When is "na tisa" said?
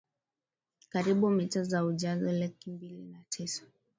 3.05-3.63